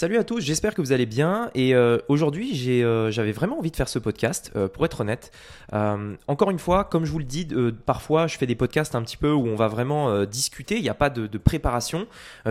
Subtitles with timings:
[0.00, 1.50] Salut à tous, j'espère que vous allez bien.
[1.56, 2.52] Et euh, aujourd'hui,
[2.84, 5.32] euh, j'avais vraiment envie de faire ce podcast, euh, pour être honnête.
[5.72, 7.48] encore une fois, comme je vous le dis,
[7.84, 10.88] parfois je fais des podcasts un petit peu où on va vraiment discuter, il n'y
[10.88, 12.06] a pas de, de préparation.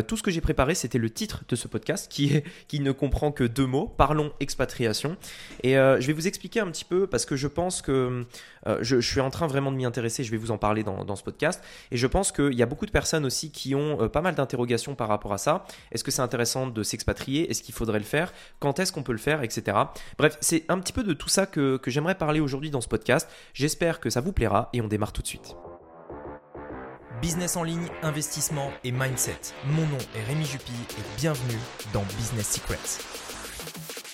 [0.07, 2.91] tout ce que j'ai préparé, c'était le titre de ce podcast qui, est, qui ne
[2.91, 5.16] comprend que deux mots, Parlons expatriation.
[5.64, 8.25] Et je vais vous expliquer un petit peu parce que je pense que
[8.81, 11.05] je, je, suis en train vraiment de m'y intéresser, je vais vous en parler dans,
[11.05, 11.63] dans ce podcast.
[11.91, 14.95] Et je pense qu'il y a beaucoup de personnes aussi qui ont pas mal d'interrogations
[14.95, 15.65] par rapport à ça.
[15.91, 17.50] Est-ce que c'est intéressant de s'expatrier?
[17.50, 18.33] Est-ce qu'il faudrait le faire?
[18.59, 19.43] Quand est-ce qu'on peut le faire?
[19.43, 19.78] Etc.
[20.18, 22.87] Bref, c'est un petit peu de tout ça que, que j'aimerais parler aujourd'hui dans ce
[22.87, 23.29] podcast.
[23.54, 25.56] J'espère que ça vous plaira et on démarre tout de suite.
[27.21, 29.39] Business en ligne, investissement et mindset.
[29.65, 31.57] Mon nom est Rémi Jupy et bienvenue
[31.92, 34.06] dans Business Secrets.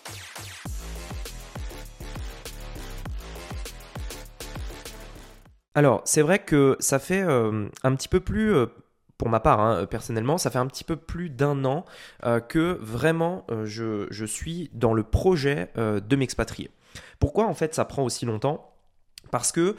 [5.75, 8.67] Alors, c'est vrai que ça fait euh, un petit peu plus euh,
[9.17, 11.85] pour ma part, hein, personnellement, ça fait un petit peu plus d'un an
[12.25, 16.71] euh, que vraiment je, suis dans le projet de m'expatrier.
[17.19, 18.72] Pourquoi en fait ça prend aussi longtemps?
[19.31, 19.75] Parce que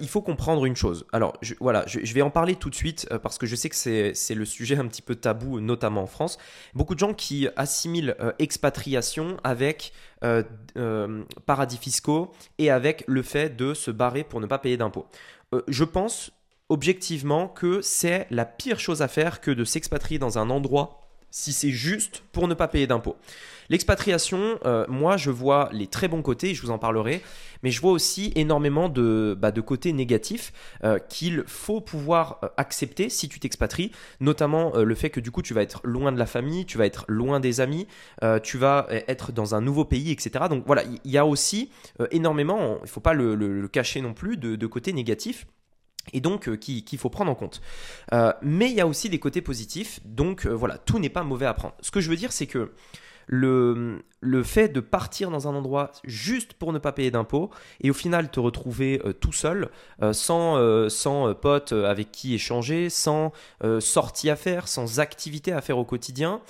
[0.00, 1.06] il faut comprendre une chose.
[1.12, 4.34] Alors voilà, je, vais en parler tout de suite parce que je sais que c'est
[4.34, 6.38] le sujet un petit peu tabou, notamment en France.
[6.74, 9.92] Beaucoup de gens qui assimilent expatriation avec
[11.46, 15.06] paradis fiscaux et avec le fait de se barrer pour ne pas payer d'impôts.
[15.68, 16.32] je pense
[16.68, 21.52] objectivement que c'est la pire chose à faire que de s'expatrier dans un endroit si
[21.52, 23.16] c'est juste pour ne pas payer d'impôts.
[23.70, 27.20] L'expatriation, euh, moi je vois les très bons côtés, je vous en parlerai,
[27.62, 30.52] mais je vois aussi énormément de, bah, côtés négatifs
[30.84, 35.42] euh, qu'il faut pouvoir euh, accepter si tu t'expatries, notamment le fait que du coup
[35.42, 37.86] tu vas être loin de la famille, tu vas être loin des amis,
[38.42, 40.46] tu vas être dans un nouveau pays, etc.
[40.48, 41.70] Donc voilà, il y, a aussi
[42.10, 45.46] énormément, il ne faut pas le, cacher non plus, de côtés négatifs
[46.12, 47.60] et donc euh, qu'il faut prendre en compte.
[48.12, 51.22] Euh, mais il y a aussi des côtés positifs, donc euh, voilà, tout n'est pas
[51.22, 51.74] mauvais à prendre.
[51.80, 52.72] Ce que je veux dire, c'est que
[53.30, 57.50] le, le, fait de partir dans un endroit juste pour ne pas payer d'impôts
[57.82, 59.68] et au final te retrouver tout seul,
[60.12, 63.32] sans, sans potes avec qui échanger, sans
[63.80, 66.40] sortie à faire, sans activité à faire au quotidien,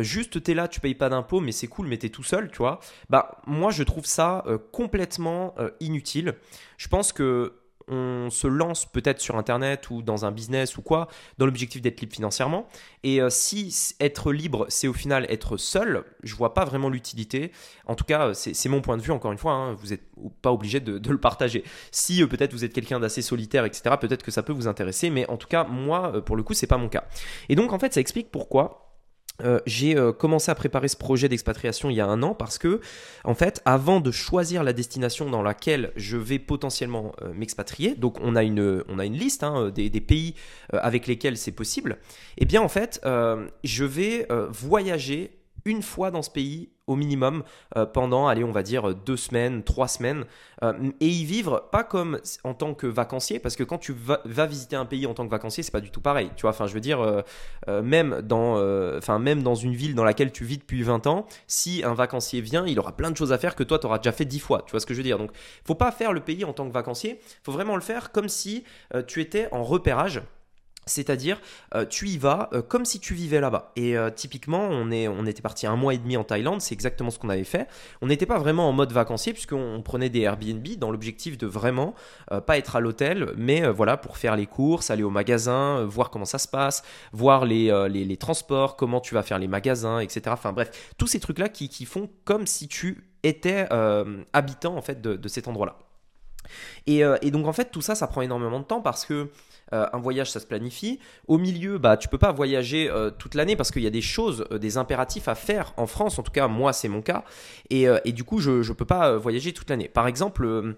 [0.00, 2.22] juste tu es là, tu payes pas d'impôts, mais c'est cool, mais tu es tout
[2.22, 2.80] seul, tu vois.
[3.08, 6.34] Bah, moi, je trouve ça complètement inutile.
[6.76, 7.54] Je pense que
[7.88, 11.08] on se lance peut-être sur Internet ou dans un business ou quoi,
[11.38, 12.66] dans l'objectif d'être libre financièrement.
[13.04, 17.52] Et euh, si être libre, c'est au final être seul, je vois pas vraiment l'utilité.
[17.86, 20.04] En tout cas, c'est mon point de vue, encore une fois, hein, vous n'êtes
[20.42, 21.62] pas obligé de, le partager.
[21.92, 25.10] Si euh, peut-être vous êtes quelqu'un d'assez solitaire, etc., peut-être que ça peut vous intéresser,
[25.10, 27.04] mais en tout cas, moi, euh, pour le coup, c'est pas mon cas.
[27.48, 28.85] Et donc, en fait, ça explique pourquoi
[29.42, 32.58] euh, j'ai euh, commencé à préparer ce projet d'expatriation il y a un an parce
[32.58, 32.80] que,
[33.24, 38.18] en fait, avant de choisir la destination dans laquelle je vais potentiellement euh, m'expatrier, donc
[38.22, 40.34] on a une, liste hein, des, des, pays
[40.72, 41.98] avec lesquels c'est possible,
[42.36, 43.00] et eh bien en fait,
[43.64, 47.42] je vais voyager une fois dans ce pays au minimum
[47.76, 50.24] euh, pendant, allez, on va dire deux semaines, trois semaines,
[50.62, 54.46] euh, et y vivre pas comme en tant que vacancier, parce que quand tu vas,
[54.46, 56.50] visiter un pays en tant que vacancier, c'est pas du tout pareil, tu vois.
[56.50, 58.56] Enfin, je veux dire, euh, même dans,
[58.96, 62.40] enfin, même dans une ville dans laquelle tu vis depuis 20 ans, si un vacancier
[62.40, 64.38] vient, il aura plein de choses à faire que toi, tu auras déjà fait 10
[64.38, 65.18] fois, tu vois ce que je veux dire.
[65.18, 65.30] Donc,
[65.64, 68.64] faut pas faire le pays en tant que vacancier, faut vraiment le faire comme si
[69.06, 70.22] tu étais en repérage
[70.88, 71.40] c'est-à-dire,
[71.74, 73.72] euh, tu y vas euh, comme si tu vivais là-bas.
[73.74, 76.74] Et euh, typiquement, on, est, on était parti un mois et demi en Thaïlande, c'est
[76.74, 77.66] exactement ce qu'on avait fait.
[78.02, 81.94] On n'était pas vraiment en mode vacancier, puisqu'on prenait des Airbnb dans l'objectif de vraiment
[82.46, 86.24] pas être à l'hôtel, mais voilà, pour faire les courses, aller au magasin, voir comment
[86.24, 86.82] ça se passe,
[87.12, 90.22] voir les, les, transports, comment tu vas faire les magasins, etc.
[90.28, 93.66] Enfin bref, tous ces trucs-là qui, qui, font comme si tu étais
[94.32, 95.76] habitant en fait de, de cet endroit-là.
[96.86, 99.30] Et, et, donc en fait, tout ça, ça prend énormément de temps parce que
[99.72, 101.00] euh, un voyage, ça se planifie.
[101.26, 104.00] Au milieu, bah, tu peux pas voyager euh, toute l'année parce qu'il y a des
[104.00, 106.18] choses, euh, des impératifs à faire en France.
[106.18, 107.24] En tout cas, moi, c'est mon cas.
[107.70, 109.88] Et, du coup, je ne peux pas voyager toute l'année.
[109.88, 110.74] Par exemple,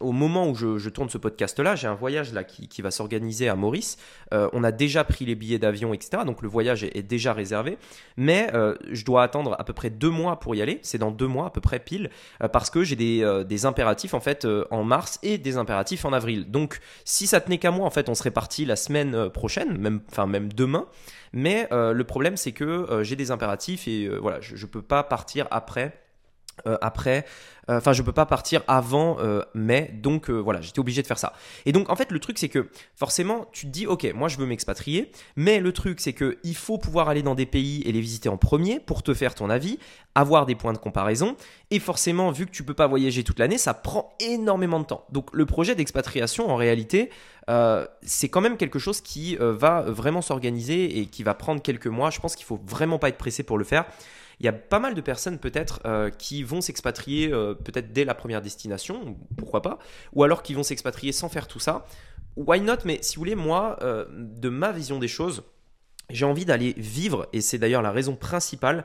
[0.00, 3.56] au moment où je, tourne ce podcast-là, j'ai un voyage là qui, va s'organiser à
[3.56, 3.98] Maurice.
[4.30, 6.22] on a déjà pris les billets d'avion, etc.
[6.24, 7.78] Donc le voyage est, déjà réservé.
[8.16, 8.50] Mais
[8.90, 10.78] je dois attendre à peu près deux mois pour y aller.
[10.82, 12.10] C'est dans deux mois à peu près pile
[12.52, 16.48] parce que j'ai des, des, impératifs en fait en mars et des impératifs en avril.
[16.48, 19.78] Donc si ça tenait qu'à moi en fait on serait parti la semaine euh, prochaine,
[19.78, 20.86] même, enfin même demain.
[21.32, 24.82] Mais euh, le problème, c'est que euh, j'ai des impératifs et voilà, je ne peux
[24.82, 26.03] pas partir après
[26.66, 27.24] euh, après,
[27.68, 31.18] euh, enfin je peux pas partir avant euh, mai, donc voilà, j'étais obligé de faire
[31.18, 31.32] ça.
[31.66, 34.38] Et donc en fait le truc c'est que forcément tu te dis ok, moi je
[34.38, 37.92] veux m'expatrier, mais le truc c'est que il faut pouvoir aller dans des pays et
[37.92, 39.78] les visiter en premier pour te faire ton avis,
[40.14, 41.36] avoir des points de comparaison,
[41.70, 45.04] et forcément vu que tu peux pas voyager toute l'année, ça prend énormément de temps.
[45.10, 47.10] Donc le projet d'expatriation en réalité
[48.00, 52.08] c'est quand même quelque chose qui va vraiment s'organiser et qui va prendre quelques mois.
[52.10, 53.84] Je pense qu'il faut vraiment pas être pressé pour le faire.
[54.40, 55.80] Il y a pas mal de personnes peut-être
[56.18, 59.78] qui vont s'expatrier peut-être dès la première destination, pourquoi pas,
[60.12, 61.86] ou alors qui vont s'expatrier sans faire tout ça.
[62.36, 62.78] Why not?
[62.84, 63.78] Mais si vous voulez, moi,
[64.10, 65.44] de ma vision des choses,
[66.10, 68.84] j'ai envie d'aller vivre, et c'est d'ailleurs la raison principale,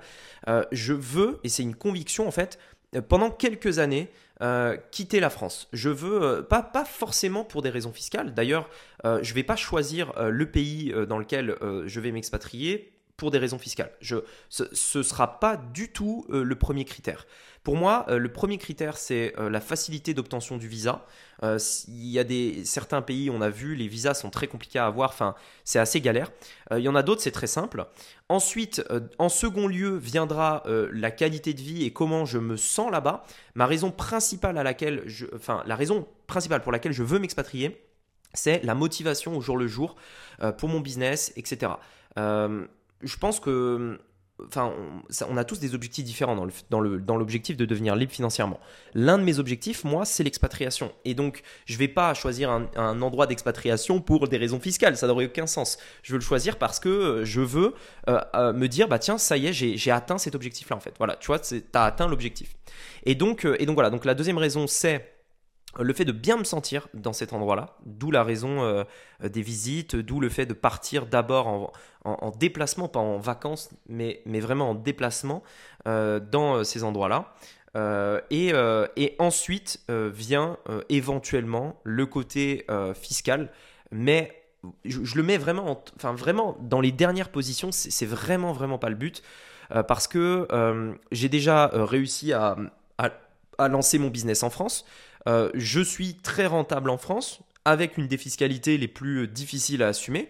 [0.72, 2.60] je veux, et c'est une conviction en fait,
[3.08, 4.10] pendant quelques années,
[4.42, 5.68] euh, quitter la France.
[5.74, 8.70] Je veux, euh, pas, pas forcément pour des raisons fiscales, d'ailleurs,
[9.06, 11.56] euh, je ne vais pas choisir le pays dans lequel
[11.86, 13.92] je vais m'expatrier pour des raisons fiscales.
[14.02, 14.18] Je,
[14.50, 17.26] ce ne sera pas du tout le premier critère.
[17.64, 21.06] Pour moi, euh, le premier critère, c'est euh, la facilité d'obtention du visa.
[21.44, 24.80] Euh, il y a des, certains pays, on a vu, les visas sont très compliqués
[24.80, 25.36] à avoir, enfin,
[25.66, 26.32] c'est assez galère.
[26.72, 27.86] il y en a d'autres, c'est très simple.
[28.30, 28.84] Ensuite,
[29.18, 33.24] en second lieu, viendra la qualité de vie et comment je me sens là-bas.
[33.56, 35.06] Ma raison principale à laquelle
[35.36, 37.82] enfin, la raison principale pour laquelle je veux m'expatrier,
[38.34, 39.96] c'est la motivation au jour le jour
[40.58, 41.72] pour mon business, etc.
[43.02, 44.00] je pense que
[44.48, 44.74] Enfin,
[45.30, 46.46] on, a tous des objectifs différents dans,
[46.82, 48.60] le, dans, l'objectif de devenir libre financièrement.
[48.94, 50.92] L'un de mes objectifs, moi, c'est l'expatriation.
[51.04, 54.96] Et donc, je ne vais pas choisir un, endroit d'expatriation pour des raisons fiscales.
[54.98, 55.78] Ça n'aurait aucun sens.
[56.04, 57.74] Je veux le choisir parce que euh, je veux
[58.08, 60.94] euh, euh, me dire, bah tiens, ça y est, j'ai, atteint cet objectif-là, en fait.
[60.98, 62.56] Voilà, tu vois, tu as atteint l'objectif.
[63.04, 63.90] Et donc, et donc, voilà.
[63.90, 65.19] Donc, la deuxième raison, c'est
[65.78, 68.84] le fait de bien me sentir dans cet endroit-là, d'où la raison euh,
[69.24, 71.74] des visites, d'où le fait de partir d'abord
[72.04, 75.44] en, déplacement, pas en vacances, mais, vraiment en déplacement
[75.88, 77.34] euh, dans euh, ces endroits-là.
[78.32, 80.58] Et, ensuite vient
[80.90, 83.52] éventuellement le côté fiscal,
[83.92, 84.44] mais
[84.86, 86.16] je, le mets vraiment, enfin
[86.62, 89.22] dans les dernières positions, c'est vraiment vraiment pas le but,
[89.88, 90.48] parce que
[91.12, 92.58] j'ai déjà réussi à
[93.60, 94.84] lancer mon business en France.
[95.28, 99.88] Euh, je suis très rentable en France, avec une des fiscalités les plus difficiles à
[99.88, 100.30] assumer.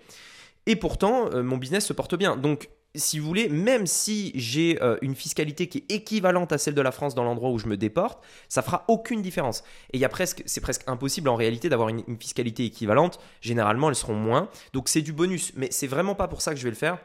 [0.66, 2.36] Et pourtant, euh, mon business se porte bien.
[2.36, 6.74] Donc, si vous voulez, même si j'ai euh, une fiscalité qui est équivalente à celle
[6.74, 9.64] de la France dans l'endroit où je me déporte, ça fera aucune différence.
[9.94, 13.20] Et presque, c'est presque impossible en réalité d'avoir une, une, fiscalité équivalente.
[13.42, 14.50] Généralement, elles seront moins.
[14.74, 16.98] Donc c'est du bonus, mais c'est vraiment pas pour ça que je vais le faire.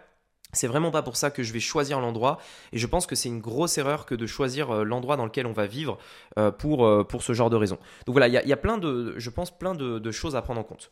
[0.55, 2.39] C'est vraiment pas pour ça que je vais choisir l'endroit
[2.73, 5.47] et je pense que c'est une grosse erreur que de choisir euh, l'endroit dans lequel
[5.47, 5.99] on va vivre
[6.39, 7.79] euh, pour, euh, pour ce genre de raison.
[8.06, 10.65] Donc voilà, il y, a, plein de, je pense, plein de, choses à prendre en
[10.65, 10.91] compte.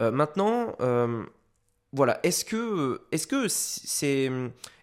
[0.00, 0.76] maintenant,
[1.92, 4.30] voilà, est-ce que est-ce c'est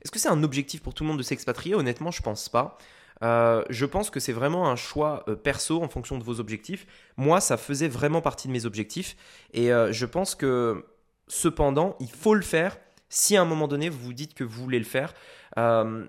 [0.01, 1.75] est-ce un objectif pour tout le monde de s'expatrier?
[1.75, 2.78] Honnêtement, je pense pas.
[3.21, 6.88] je pense que c'est vraiment un choix perso en fonction de vos objectifs.
[7.18, 9.16] Moi, ça faisait vraiment partie de mes objectifs
[9.54, 10.83] et je pense que
[11.28, 12.78] cependant, il faut le faire
[13.10, 15.13] si à un moment donné vous vous dites que vous voulez le faire.
[15.57, 16.06] Euh,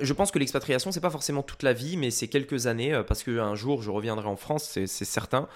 [0.00, 3.02] je pense que l'expatriation, c'est pas forcément toute la vie, mais c'est quelques années, euh,
[3.02, 5.48] parce qu'un jour je reviendrai en France, c'est certain.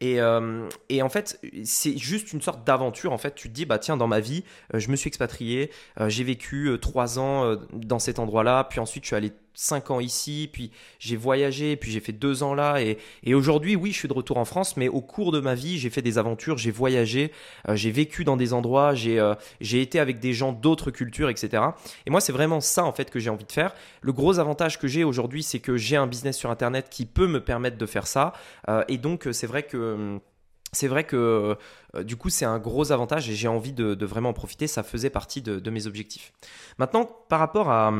[0.00, 3.12] Et, euh, et, en fait, c'est juste une sorte d'aventure.
[3.12, 5.72] En fait, tu te dis, bah tiens, dans ma vie, je me suis expatrié,
[6.06, 10.48] j'ai vécu trois ans dans cet endroit-là, puis ensuite je suis allé 5 ans ici,
[10.52, 12.98] puis j'ai voyagé, puis j'ai fait 2 ans là, et,
[13.34, 15.90] aujourd'hui, oui, je suis de retour en France, mais au cours de ma vie, j'ai
[15.90, 17.32] fait des aventures, j'ai voyagé,
[17.68, 21.62] euh, j'ai vécu dans des endroits, euh, j'ai été avec des gens d'autres cultures, etc.
[22.06, 23.74] Et moi, c'est vraiment ça, en fait, que j'ai envie de faire.
[24.00, 27.26] Le gros avantage que j'ai aujourd'hui, c'est que j'ai un business sur Internet qui peut
[27.26, 28.32] me permettre de faire ça,
[28.68, 30.18] euh, et donc, c'est vrai que
[30.72, 31.56] c'est vrai que
[32.00, 35.08] du coup c'est un gros avantage et j'ai envie de, vraiment en profiter, ça faisait
[35.08, 36.32] partie de, mes objectifs.
[36.76, 37.90] Maintenant par rapport à,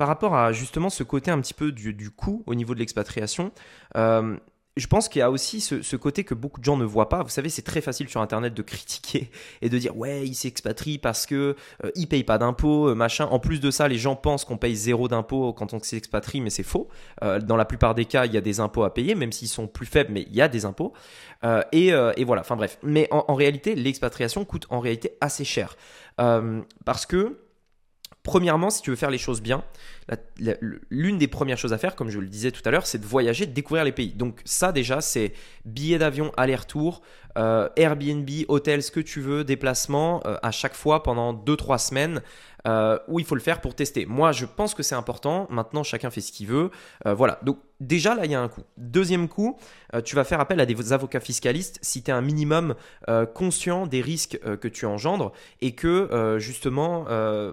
[0.00, 3.52] par rapport à justement ce côté un petit peu du, coût au niveau de l'expatriation,
[3.98, 4.34] euh,
[4.78, 7.22] je pense qu'il y a aussi ce, côté que beaucoup de gens ne voient pas.
[7.22, 9.30] Vous savez, c'est très facile sur Internet de critiquer
[9.60, 11.54] et de dire ouais, il s'expatrie parce que
[11.84, 13.26] euh, il paye pas d'impôts, euh, machin.
[13.26, 16.48] En plus de ça, les gens pensent qu'on paye zéro d'impôts quand on s'expatrie, mais
[16.48, 16.88] c'est faux.
[17.20, 19.66] dans la plupart des cas, il y a des impôts à payer, même s'ils sont
[19.66, 20.94] plus faibles, mais il y a des impôts.
[21.72, 21.92] Et,
[22.24, 22.40] voilà.
[22.40, 22.78] Enfin bref.
[22.82, 25.76] Mais en réalité, l'expatriation coûte en réalité assez cher
[26.16, 27.36] parce que
[28.30, 29.64] Premièrement, si tu veux faire les choses bien,
[30.90, 33.06] l'une des premières choses à faire, comme je le disais tout à l'heure, c'est de
[33.06, 34.12] voyager, de découvrir les pays.
[34.12, 35.32] Donc ça déjà, c'est
[35.64, 37.02] billet d'avion aller-retour,
[37.38, 42.22] euh, Airbnb, hôtel, ce que tu veux, déplacement euh, à chaque fois pendant 2-3 semaines
[42.66, 44.04] euh, où il faut le faire pour tester.
[44.06, 45.46] Moi, je pense que c'est important.
[45.50, 46.70] Maintenant, chacun fait ce qu'il veut.
[47.06, 47.38] Voilà.
[47.42, 48.62] Donc, déjà, là, il y a un coût.
[48.76, 49.56] Deuxième coup,
[50.04, 52.74] tu vas faire appel à des avocats fiscalistes si tu es un minimum
[53.32, 57.06] conscient des risques que tu engendres et que, justement,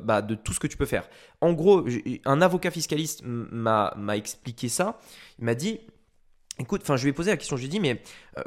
[0.04, 1.08] bah, de tout ce que tu peux faire.
[1.42, 1.86] En gros,
[2.26, 5.00] un avocat fiscaliste m'a expliqué ça.
[5.40, 5.80] Il m'a dit.
[6.60, 8.02] Écoute, enfin, je lui ai posé la question, je lui ai dit, mais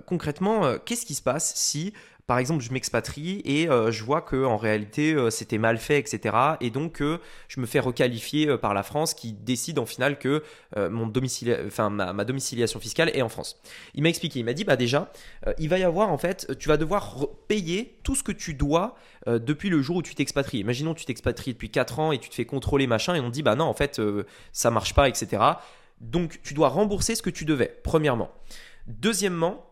[0.04, 1.94] concrètement, qu'est-ce qui se passe si
[2.31, 6.37] par exemple, je m'expatrie et je vois que en réalité c'était mal fait, etc.
[6.61, 10.45] Et donc je me fais requalifier par la France qui décide en final que
[10.77, 13.61] mon domicile, enfin ma, domiciliation fiscale est en France.
[13.95, 15.13] Il m'a expliqué, il m'a dit bah déjà,
[15.59, 18.95] il va y avoir en fait, tu vas devoir payer tout ce que tu dois
[19.27, 20.59] depuis le jour où tu t'expatries.
[20.59, 23.43] Imaginons tu t'expatries depuis 4 ans et tu te fais contrôler machin et on dit
[23.43, 24.01] bah non en fait
[24.53, 25.43] ça marche pas, etc.
[26.01, 28.31] Donc tu dois rembourser ce que tu devais, premièrement.
[28.87, 29.67] Deuxièmement,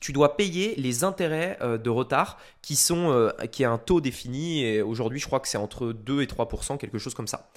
[0.00, 4.64] tu dois payer les intérêts euh, de retard qui sont euh, qui un taux défini
[4.64, 7.50] et aujourd'hui je crois que c'est entre 2 et 3% quelque chose comme ça.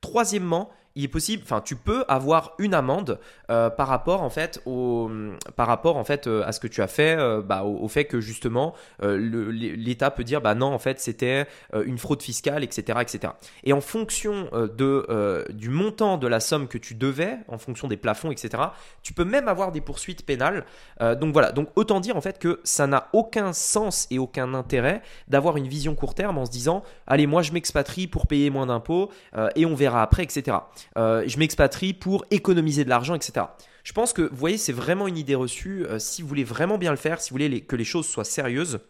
[0.00, 4.60] Troisièmement, il est possible, enfin, tu peux avoir une amende euh, par rapport en fait
[4.66, 5.08] au,
[5.54, 8.04] par rapport en fait euh, à ce que tu as fait, euh, bah, au, fait
[8.04, 13.32] que justement l'État peut dire bah non en fait c'était une fraude fiscale, etc., etc.
[13.64, 17.96] Et en fonction de du montant de la somme que tu devais, en fonction des
[17.96, 18.62] plafonds, etc.,
[19.02, 20.64] tu peux même avoir des poursuites pénales.
[21.00, 25.02] donc voilà, donc autant dire en fait que ça n'a aucun sens et aucun intérêt
[25.28, 28.66] d'avoir une vision court terme en se disant allez moi je m'expatrie pour payer moins
[28.66, 29.10] d'impôts
[29.54, 30.58] et on verra après, etc.
[30.96, 33.46] Euh, je m'expatrie pour économiser de l'argent, etc.
[33.84, 35.84] Je pense que, vous voyez, c'est vraiment une idée reçue.
[35.86, 38.24] Euh, si vous voulez vraiment bien le faire, si vous voulez que les choses soient
[38.24, 38.80] sérieuses,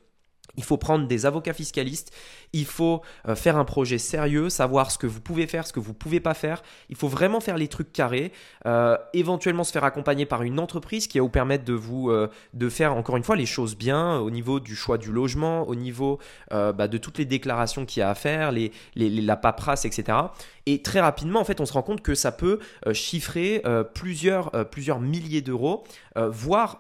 [0.57, 2.13] il faut prendre des avocats fiscalistes,
[2.53, 5.81] il faut euh, faire un projet sérieux, savoir ce que vous pouvez faire, ce que
[5.81, 6.63] vous ne pouvez pas faire.
[6.89, 8.33] Il faut vraiment faire les trucs carrés,
[8.67, 12.29] euh, éventuellement se faire accompagner par une entreprise qui va vous permettre de vous euh,
[12.71, 16.19] faire encore une fois les choses bien au niveau du choix du logement, au niveau
[16.51, 18.53] bah, de toutes les déclarations qu'il y a à faire,
[18.97, 20.19] la paperasse, etc.
[20.67, 22.59] Et très rapidement, en fait, on se rend compte que ça peut
[22.93, 23.63] chiffrer
[23.95, 25.85] plusieurs, plusieurs milliers d'euros,
[26.17, 26.79] voire,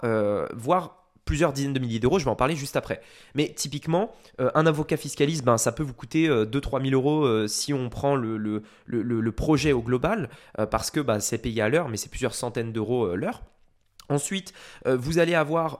[0.54, 0.97] voire
[1.28, 3.02] plusieurs dizaines de milliers d'euros, je vais en parler juste après.
[3.34, 7.26] Mais typiquement, euh, un avocat fiscaliste, ben, ça peut vous coûter 2-3 euh, 000 euros
[7.26, 10.30] euh, si on prend le, le, le, projet au global,
[10.70, 13.42] parce que ben, c'est payé à l'heure, mais c'est plusieurs centaines d'euros l'heure.
[14.08, 14.54] Ensuite,
[14.86, 15.76] vous allez avoir,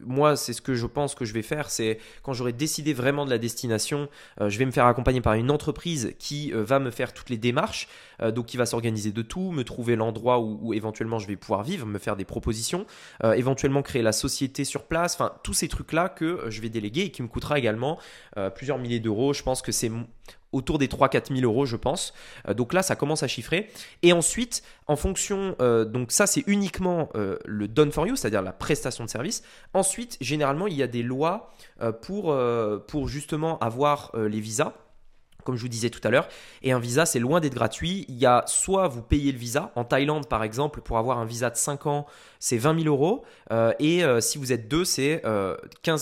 [0.00, 3.24] moi c'est ce que je pense que je vais faire, c'est quand j'aurai décidé vraiment
[3.24, 4.08] de la destination,
[4.40, 7.88] je vais me faire accompagner par une entreprise qui va me faire toutes les démarches,
[8.30, 11.86] donc qui va s'organiser de tout, me trouver l'endroit où, éventuellement je vais pouvoir vivre,
[11.86, 12.86] me faire des propositions,
[13.22, 17.10] éventuellement créer la société sur place, enfin tous ces trucs-là que je vais déléguer et
[17.10, 17.98] qui me coûtera également
[18.54, 19.32] plusieurs milliers d'euros.
[19.32, 19.90] Je pense que c'est
[20.52, 22.12] autour des 3-4 000 euros, je pense.
[22.48, 23.70] Euh, donc là, ça commence à chiffrer.
[24.02, 28.42] Et ensuite, en fonction, euh, donc ça, c'est uniquement euh, le done for you, c'est-à-dire
[28.42, 29.42] la prestation de service.
[29.74, 31.50] Ensuite, généralement, il y a des lois
[32.02, 34.72] pour justement avoir les visas
[35.44, 36.28] comme je vous disais tout à l'heure.
[36.62, 38.04] Et un visa, c'est loin d'être gratuit.
[38.08, 41.24] Il y a soit vous payez le visa, en Thaïlande par exemple, pour avoir un
[41.24, 42.06] visa de 5 ans,
[42.42, 43.22] c'est 20 000 euros.
[43.52, 45.56] Euh, et euh, si vous êtes deux, c'est 15 euh,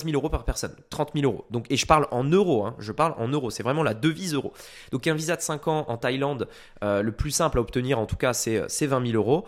[0.04, 1.44] 000 euros par personne, 30 000 euros.
[1.50, 4.32] Donc, et je parle en euros, hein, je parle en euros, c'est vraiment la devise
[4.34, 4.54] euro.
[4.90, 6.48] Donc un visa de 5 ans en Thaïlande,
[6.82, 9.44] le plus simple à obtenir en tout cas, c'est 20 000 euros.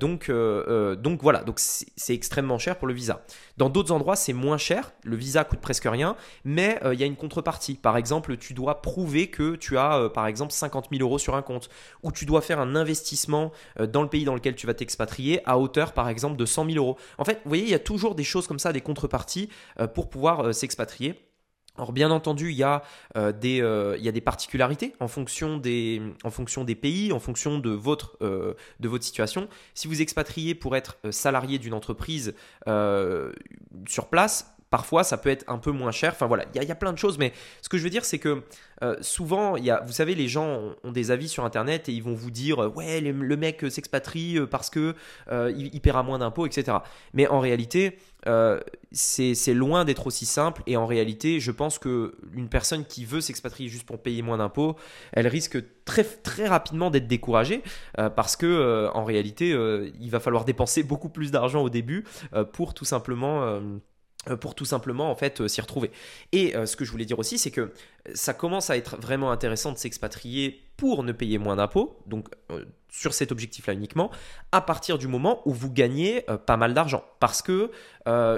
[0.00, 3.22] donc, donc voilà, donc c'est extrêmement cher pour le visa.
[3.56, 7.06] Dans d'autres endroits, c'est moins cher, le visa coûte presque rien, mais il y a
[7.06, 7.74] une contrepartie.
[7.74, 11.42] Par exemple, tu dois prouver que tu as par exemple 50 000 euros sur un
[11.42, 11.68] compte,
[12.04, 13.50] ou tu dois faire un investissement
[13.92, 16.76] dans le pays dans lequel tu vas t'expatrier à hauteur par exemple de 100 000
[16.76, 16.96] euros.
[17.18, 19.48] En fait, vous voyez, il y a toujours des choses comme ça, des contreparties
[19.80, 21.14] euh, pour pouvoir euh, s'expatrier.
[21.78, 22.82] Alors bien entendu, il y, a,
[23.16, 28.88] euh, des, particularités en fonction des, en fonction des pays, en fonction de votre, de
[28.88, 29.48] votre situation.
[29.72, 32.34] Si vous expatriez pour être salarié d'une entreprise
[32.66, 36.12] sur place, Parfois, ça peut être un peu moins cher.
[36.14, 38.18] Enfin voilà, il y, a plein de choses, mais ce que je veux dire, c'est
[38.18, 38.42] que
[38.82, 42.30] euh, souvent, vous savez, les gens ont, des avis sur Internet et ils vont vous
[42.30, 44.94] dire euh, ouais, le, mec s'expatrie euh, parce que
[45.30, 46.78] il, paiera moins d'impôts, etc.
[47.12, 47.98] Mais en réalité,
[48.92, 50.62] c'est loin d'être aussi simple.
[50.66, 54.38] Et en réalité, je pense que une personne qui veut s'expatrier juste pour payer moins
[54.38, 54.76] d'impôts,
[55.12, 57.62] elle risque très très rapidement d'être découragée
[58.16, 59.50] parce que en réalité,
[60.00, 62.04] il va falloir dépenser beaucoup plus d'argent au début
[62.52, 63.60] pour tout simplement euh,
[64.40, 65.90] pour tout simplement en fait euh, s'y retrouver.
[66.32, 67.72] Et euh, ce que je voulais dire aussi, c'est que
[68.14, 72.28] ça commence à être vraiment intéressant de s'expatrier pour ne payer moins d'impôts, donc
[72.90, 74.10] sur cet objectif-là uniquement,
[74.50, 77.04] à partir du moment où vous gagnez pas mal d'argent.
[77.20, 77.70] Parce que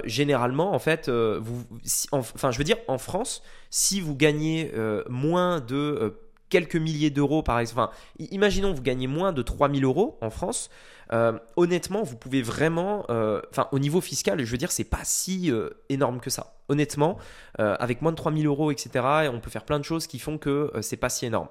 [0.04, 1.64] généralement, en fait, vous,
[2.12, 4.70] enfin je veux dire, en France, si vous gagnez
[5.08, 7.90] moins de quelques milliers d'euros par exemple, enfin,
[8.30, 10.70] imaginons vous gagnez moins de 3000 euros en France,
[11.12, 15.04] euh, honnêtement, vous pouvez vraiment, euh, enfin, au niveau fiscal, je veux dire, c'est pas
[15.04, 16.54] si euh, énorme que ça.
[16.70, 17.18] Honnêtement,
[17.58, 20.72] avec moins de 3000 euros, etc., on peut faire plein de choses qui font que
[20.80, 21.48] c'est pas si énorme.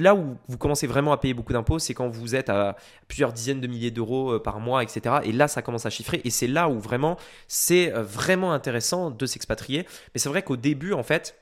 [0.00, 2.74] Là où vous commencez vraiment à payer beaucoup d'impôts, c'est quand vous êtes à
[3.06, 5.18] plusieurs dizaines de milliers d'euros par mois, etc.
[5.22, 6.20] Et là, ça commence à chiffrer.
[6.24, 9.86] Et c'est là où vraiment, c'est vraiment intéressant de s'expatrier.
[10.14, 11.39] Mais c'est vrai qu'au début, en fait,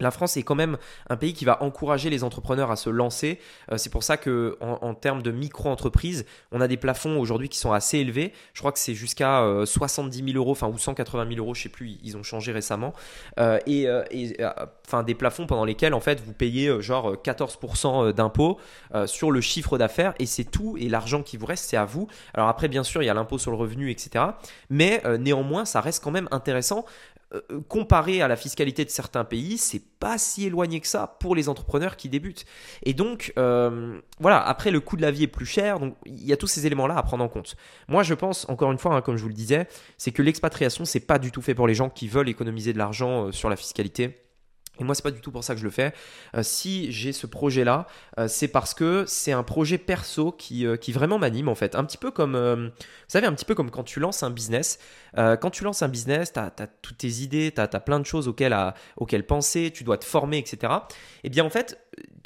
[0.00, 0.76] la France est quand même
[1.08, 3.38] un pays qui va encourager les entrepreneurs à se lancer.
[3.72, 7.58] Euh, c'est pour ça que en, termes de micro-entreprise, on a des plafonds aujourd'hui qui
[7.58, 8.32] sont assez élevés.
[8.52, 11.68] Je crois que c'est jusqu'à 70 000 euros, enfin ou 180 000 euros, je sais
[11.68, 11.98] plus.
[12.02, 12.92] Ils ont changé récemment.
[13.38, 14.36] Euh, et, et
[14.86, 18.58] enfin des plafonds pendant lesquels en fait vous payez genre 14% d'impôts
[19.06, 20.76] sur le chiffre d'affaires et c'est tout.
[20.78, 22.08] Et l'argent qui vous reste, c'est à vous.
[22.34, 24.24] Alors après, bien sûr, il y a l'impôt sur le revenu, etc.
[24.70, 26.84] Mais néanmoins, ça reste quand même intéressant
[27.34, 31.18] euh, euh, comparé à la fiscalité de certains pays, c'est pas si éloigné que ça
[31.20, 32.46] pour les entrepreneurs qui débutent.
[32.84, 36.24] Et donc, euh, voilà, après le coût de la vie est plus cher, donc il
[36.24, 37.56] y a tous ces éléments-là à prendre en compte.
[37.86, 39.68] Moi, je pense, encore une fois, hein, comme je vous le disais,
[39.98, 42.78] c'est que l'expatriation, c'est pas du tout fait pour les gens qui veulent économiser de
[42.78, 44.27] l'argent sur la fiscalité.
[44.78, 45.92] Et moi, c'est pas du tout pour ça que je le fais.
[46.42, 47.86] si j'ai ce projet-là,
[48.26, 51.74] c'est parce que c'est un projet perso qui, qui vraiment m'anime en fait.
[51.74, 54.78] Un petit peu comme, vous savez, un petit peu comme quand tu lances un business.
[55.16, 56.50] Euh, quand tu lances un business, tu as,
[56.82, 58.56] toutes tes idées, tu as, plein de choses auxquelles,
[58.96, 60.58] auxquelles penser, tu dois te former, etc.
[60.62, 61.78] Et eh bien en fait,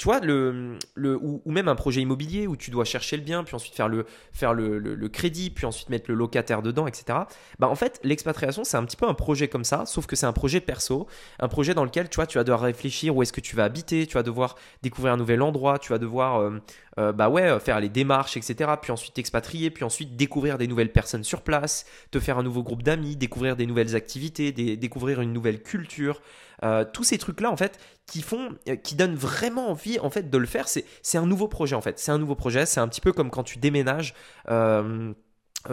[0.02, 3.44] tu vois, le, le, ou, même un projet immobilier où tu dois chercher le bien,
[3.44, 7.20] puis ensuite faire le, faire le, le, crédit, puis ensuite mettre le locataire dedans, etc.
[7.60, 10.26] Bah, en fait, l'expatriation, c'est un petit peu un projet comme ça, sauf que c'est
[10.26, 11.06] un projet perso,
[11.38, 13.62] un projet dans lequel tu vois, tu vas devoir réfléchir où est-ce que tu vas
[13.62, 16.58] habiter, tu vas devoir découvrir un nouvel endroit, tu vas devoir euh,
[16.98, 18.72] euh, bah ouais, faire les démarches, etc.
[18.82, 22.64] Puis ensuite t'expatrier, puis ensuite découvrir des nouvelles personnes sur place, te faire un nouveau
[22.64, 26.20] groupe d'amis, découvrir des nouvelles activités, découvrir une nouvelle culture.
[26.64, 27.80] Euh, tous ces trucs là en fait
[28.12, 30.84] qui font euh, qui donnent vraiment envie en fait de le faire c'est
[31.16, 33.42] un nouveau projet en fait c'est un nouveau projet c'est un petit peu comme quand
[33.42, 34.12] tu déménages
[34.50, 35.14] euh,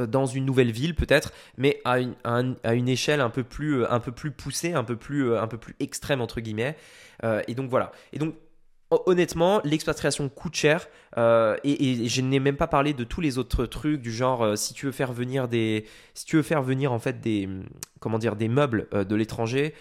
[0.07, 3.99] dans une nouvelle ville peut-être, mais à une, à, une, échelle un peu plus, un
[3.99, 6.77] peu plus poussée, un peu plus, un peu plus extrême entre guillemets.
[7.47, 7.91] et donc voilà.
[8.13, 8.35] Et donc
[8.91, 13.65] honnêtement, l'expatriation coûte cher euh, et, je n'ai même pas parlé de tous les autres
[13.65, 16.91] trucs du genre euh, si tu veux faire venir des, si tu veux faire venir
[16.91, 17.47] en fait des,
[17.99, 19.73] comment dire, des meubles euh, de l'étranger,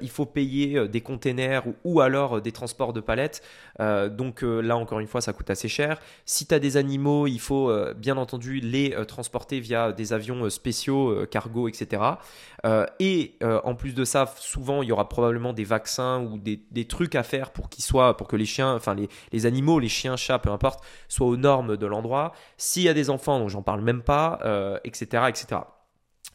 [0.00, 3.42] il faut payer des containers ou, alors des transports de palettes.
[3.80, 5.98] donc là encore une fois, ça coûte assez cher.
[6.24, 11.26] Si tu as des animaux, il faut bien entendu les transporter via des avions spéciaux,
[11.28, 12.00] cargo, etc.
[13.00, 17.16] et en plus de ça, souvent il y aura probablement des vaccins ou des, trucs
[17.16, 20.14] à faire pour qu'ils soient, pour que les chiens, enfin les, les animaux, les chiens,
[20.14, 22.32] chats, peu importe soit aux normes de l'endroit.
[22.56, 24.38] S'il y a des enfants, donc j'en parle même pas,
[24.84, 25.60] etc., euh, etc.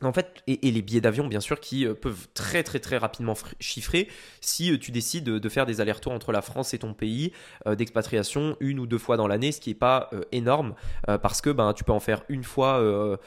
[0.03, 3.33] En fait, et, les billets d'avion, bien sûr, qui euh, peuvent très très très rapidement
[3.59, 4.07] chiffrer
[4.41, 7.31] si euh, tu décides de, faire des allers-retours entre la France et ton pays
[7.65, 10.75] d'expatriation une ou deux fois dans l'année, ce qui n'est pas énorme
[11.05, 13.17] parce que ben, tu peux en faire une fois,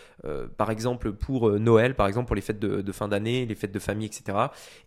[0.59, 3.79] par exemple, pour Noël, par exemple, pour les fêtes de, fin d'année, les fêtes de
[3.79, 4.37] famille, etc.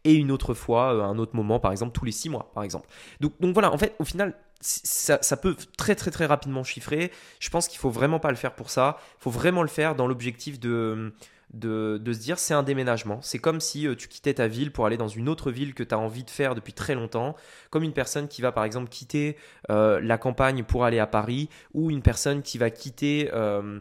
[0.04, 2.88] Et une autre fois, un autre moment, par exemple, tous les six mois, par exemple.
[3.19, 7.12] Donc, donc voilà, en fait, au final, ça, peut très très très rapidement chiffrer.
[7.39, 8.98] Je pense qu'il faut vraiment pas le faire pour ça.
[9.19, 11.13] Il faut vraiment le faire dans l'objectif de,
[11.54, 13.20] de, se dire c'est un déménagement.
[13.22, 15.84] C'est comme si euh, tu quittais ta ville pour aller dans une autre ville que
[15.84, 17.36] tu as envie de faire depuis très longtemps.
[17.70, 19.38] Comme une personne qui va par exemple quitter
[19.70, 23.30] euh, la campagne pour aller à Paris ou une personne qui va quitter...
[23.34, 23.80] Euh,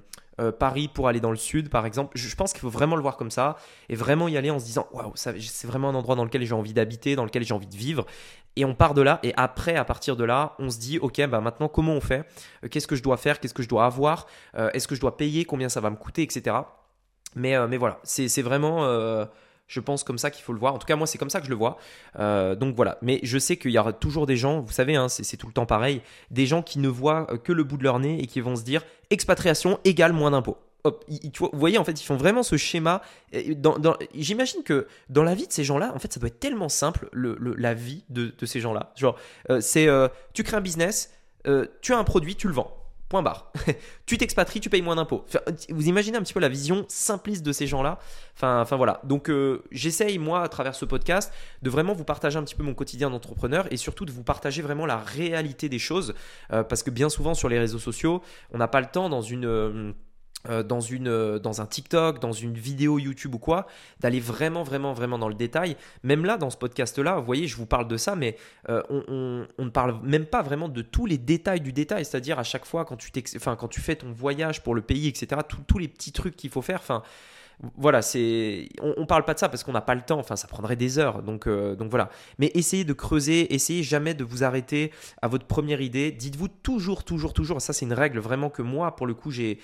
[0.58, 2.18] Paris pour aller dans le sud, par exemple.
[2.18, 3.58] Je, pense qu'il faut vraiment le voir comme ça
[3.88, 6.54] et vraiment y aller en se disant waouh, c'est vraiment un endroit dans lequel j'ai
[6.54, 8.06] envie d'habiter, dans lequel j'ai envie de vivre
[8.56, 11.24] et on part de là et après à partir de là on se dit ok
[11.26, 12.26] bah maintenant comment on fait?
[12.70, 13.38] Qu'est-ce que je dois faire?
[13.38, 14.26] Qu'est-ce que je dois avoir?
[14.72, 15.44] Est-ce que je dois payer?
[15.44, 16.56] Combien ça va me coûter etc
[17.34, 18.86] mais, euh, mais voilà c'est vraiment
[19.68, 21.40] je pense comme ça qu'il faut le voir en tout cas moi c'est comme ça
[21.40, 21.78] que je le vois
[22.56, 25.36] donc voilà mais je sais qu'il y aura toujours des gens vous savez hein, c'est
[25.36, 28.22] tout le temps pareil des gens qui ne voient que le bout de leur nez
[28.22, 32.16] et qui vont se dire expatriation égale moins d'impôts vous voyez, en fait, ils font
[32.16, 33.02] vraiment ce schéma.
[34.14, 37.08] J'imagine que dans la vie de ces gens-là, en fait, ça doit être tellement simple,
[37.12, 38.92] le, la vie de, ces gens-là.
[38.96, 39.16] Genre,
[39.50, 41.12] euh, c'est euh, tu crées un business,
[41.46, 42.76] euh, tu as un produit, tu le vends.
[44.06, 45.24] Tu t'expatries, tu payes moins d'impôts.
[45.70, 47.98] vous imaginez un petit peu la vision simpliste de ces gens-là.
[48.34, 49.00] Enfin, enfin voilà.
[49.04, 49.30] Donc
[49.70, 53.10] j'essaye moi à travers ce podcast de vraiment vous partager un petit peu mon quotidien
[53.10, 56.14] d'entrepreneur et surtout de vous partager vraiment la réalité des choses
[56.48, 58.22] parce que bien souvent sur les réseaux sociaux,
[58.52, 59.94] on n'a pas le temps dans une
[60.48, 63.66] euh, dans, une, euh, dans un TikTok, dans une vidéo YouTube ou quoi,
[64.00, 65.76] d'aller vraiment, vraiment, vraiment dans le détail.
[66.02, 68.36] Même là, dans ce podcast-là, vous voyez, je vous parle de ça, mais
[68.68, 72.04] euh, on, ne parle même pas vraiment de tous les détails du détail.
[72.04, 75.06] C'est-à-dire à chaque fois, quand tu, enfin, quand tu fais ton voyage pour le pays,
[75.06, 76.80] etc., tous les petits trucs qu'il faut faire.
[76.80, 77.02] Enfin,
[77.76, 80.18] voilà, c'est, on, on, parle pas de ça parce qu'on n'a pas le temps.
[80.18, 81.22] Enfin, ça prendrait des heures.
[81.22, 82.10] Donc, euh, donc voilà.
[82.38, 86.10] Mais essayez de creuser, essayez jamais de vous arrêter à votre première idée.
[86.10, 87.60] Dites-vous toujours, toujours, toujours.
[87.60, 89.58] Ça, c'est une règle vraiment que moi, pour le coup, j'ai,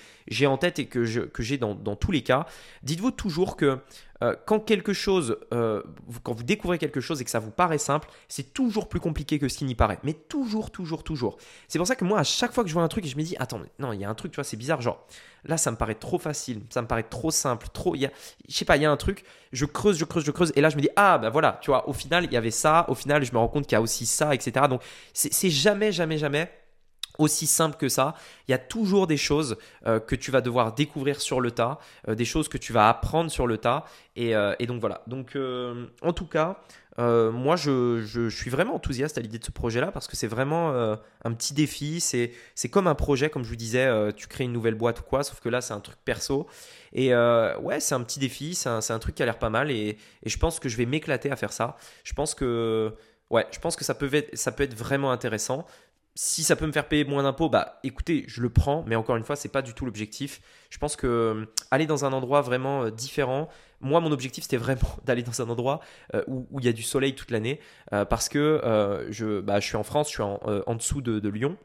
[0.45, 2.45] en tête et que, j'ai dans tous les cas.
[2.83, 3.79] Dites-vous toujours que
[4.21, 5.81] euh, quand quelque chose, euh,
[6.23, 9.39] quand vous découvrez quelque chose et que ça vous paraît simple, c'est toujours plus compliqué
[9.39, 9.99] que ce qui n'y paraît.
[10.03, 11.37] Mais toujours, toujours, toujours.
[11.67, 13.23] C'est pour ça que moi, à chaque fois que je vois un truc, je me
[13.23, 15.05] dis, attends, non, il y a un truc, tu vois, c'est bizarre, genre,
[15.45, 18.11] là, ça me paraît trop facile, ça me paraît trop simple, trop, il y a,
[18.47, 20.61] je sais pas, il y a un truc, je creuse, je creuse, je creuse, et
[20.61, 22.85] là, je me dis, ah, ben voilà, tu vois, au final, il y avait ça,
[22.89, 24.65] au final, je me rends compte qu'il y a aussi ça, etc.
[24.69, 24.81] Donc,
[25.13, 26.51] c'est jamais, jamais, jamais
[27.19, 28.15] aussi simple que ça.
[28.47, 31.77] Il y a toujours des choses euh, que tu vas devoir découvrir sur le tas,
[32.07, 33.85] euh, des choses que tu vas apprendre sur le tas.
[34.15, 35.03] Et, euh, donc voilà.
[35.05, 35.37] Donc
[36.01, 36.57] en tout cas,
[36.97, 40.71] moi je, suis vraiment enthousiaste à l'idée de ce projet-là parce que c'est vraiment
[41.23, 41.99] un petit défi.
[41.99, 45.23] C'est, comme un projet, comme je vous disais, tu crées une nouvelle boîte ou quoi,
[45.23, 46.47] sauf que là c'est un truc perso.
[46.93, 49.97] Et ouais, c'est un petit défi, c'est un, truc qui a l'air pas mal et,
[50.25, 51.77] je pense que je vais m'éclater à faire ça.
[52.03, 52.93] Je pense que
[53.29, 55.65] Ouais, je pense que ça peut être vraiment intéressant
[56.15, 59.15] si ça peut me faire payer moins d'impôts, bah écoutez, je le prends, mais encore
[59.15, 60.41] une fois, c'est pas du tout l'objectif.
[60.69, 63.49] Je pense que euh, aller dans un endroit vraiment euh, différent,
[63.81, 65.79] moi mon objectif c'était vraiment d'aller dans un endroit
[66.13, 68.61] euh, où, il y a du soleil toute l'année, parce que
[69.09, 71.57] je, bah, je suis en France, je suis en, dessous de Lyon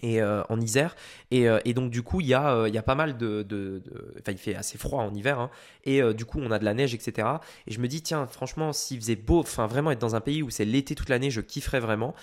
[0.00, 0.96] et euh, en Isère.
[1.30, 3.42] Et, euh, et, donc du coup il y a euh, y a pas mal de,
[3.42, 3.82] de,
[4.20, 5.50] enfin il fait assez froid en hiver hein,
[5.84, 7.28] et du coup on a de la neige etc
[7.66, 10.42] et je me dis tiens franchement s'il faisait beau enfin vraiment être dans un pays
[10.42, 12.14] où c'est l'été toute l'année je kifferais vraiment.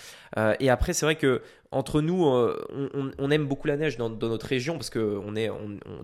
[0.60, 4.46] Et après c'est vrai que entre nous, on, on, aime beaucoup la neige dans, notre
[4.46, 5.48] région parce que on est,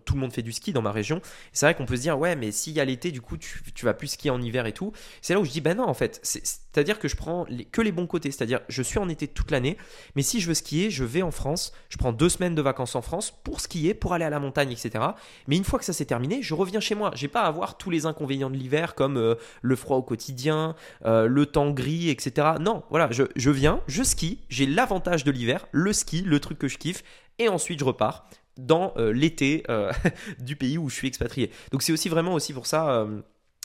[0.04, 1.20] tout le monde fait du ski dans ma région.
[1.52, 3.62] C'est vrai qu'on peut se dire, ouais, mais s'il y a l'été, du coup, tu,
[3.74, 4.92] tu, vas plus skier en hiver et tout.
[5.22, 7.90] C'est là où je dis, ben non, en fait, c'est-à-dire que je prends que les
[7.90, 8.30] bons côtés.
[8.30, 9.76] C'est-à-dire, je suis en été toute l'année,
[10.14, 12.94] mais si je veux skier, je vais en France, je prends deux semaines de vacances
[12.94, 15.04] en France pour skier, pour aller à la montagne, etc.
[15.48, 17.10] Mais une fois que ça s'est terminé, je reviens chez moi.
[17.16, 20.76] J'ai pas à avoir tous les inconvénients de l'hiver comme euh, le froid au quotidien,
[21.06, 22.52] euh, le temps gris, etc.
[22.60, 26.58] Non, voilà, je, je viens, je skie, j'ai l'avantage de l'hiver le ski, le truc
[26.58, 27.02] que je kiffe,
[27.38, 29.92] et ensuite je repars dans euh, l'été euh,
[30.38, 31.50] du pays où je suis expatrié.
[31.72, 33.20] Donc c'est aussi vraiment aussi pour ça, euh,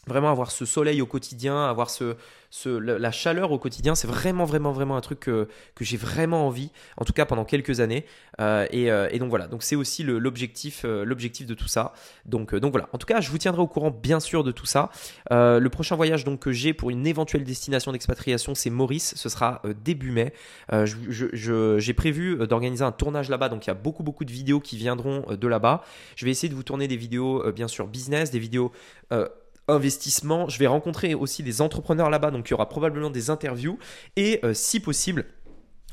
[0.08, 2.16] vraiment avoir ce soleil au quotidien, avoir ce,
[2.66, 5.48] la chaleur au quotidien, c'est vraiment, vraiment, vraiment un truc que,
[5.80, 8.06] j'ai vraiment envie, en tout cas pendant quelques années.
[8.40, 11.94] Euh, euh, et, donc voilà, donc c'est aussi l'objectif, euh, l'objectif de tout ça.
[12.26, 14.66] Donc, donc voilà, en tout cas, je vous tiendrai au courant bien sûr de tout
[14.66, 14.90] ça.
[15.30, 19.14] le prochain voyage donc que j'ai pour une éventuelle destination d'expatriation, c'est Maurice.
[19.16, 20.34] Ce sera début mai.
[20.72, 24.78] j'ai prévu d'organiser un tournage là-bas, donc il y a beaucoup, beaucoup de vidéos qui
[24.78, 25.84] viendront de là-bas.
[26.16, 28.72] Je vais essayer de vous tourner des vidéos bien sûr business, des vidéos
[29.67, 30.50] investissement.
[30.50, 33.78] Je vais rencontrer aussi des entrepreneurs là-bas, donc il y aura probablement des interviews.
[34.15, 35.26] Et euh, si possible,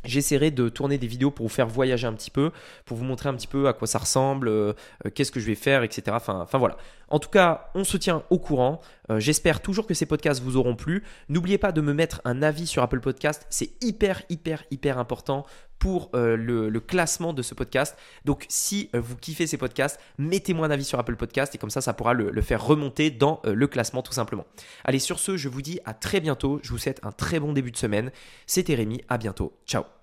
[0.05, 2.53] J'essaierai de tourner des vidéos pour vous faire voyager un petit peu,
[2.85, 4.73] pour vous montrer un petit peu à quoi ça ressemble, euh,
[5.05, 6.03] euh, qu'est-ce que je vais faire, etc.
[6.13, 6.77] Enfin, enfin voilà.
[7.09, 8.81] En tout cas, on se tient au courant.
[9.17, 11.03] J'espère toujours que ces podcasts vous auront plu.
[11.29, 13.45] N'oubliez pas de me mettre un avis sur Apple Podcast.
[13.51, 15.45] C'est hyper, hyper, hyper important
[15.79, 17.97] pour euh, le, classement de ce podcast.
[18.25, 21.71] Donc si euh, vous kiffez ces podcasts, mettez-moi un avis sur Apple Podcast et comme
[21.71, 24.47] ça, ça pourra le, faire remonter dans euh, le classement tout simplement.
[24.85, 26.61] Allez, sur ce, je vous dis à très bientôt.
[26.63, 28.11] Je vous souhaite un très bon début de semaine.
[28.47, 29.53] C'était Rémi, à bientôt.
[29.67, 29.98] Ciao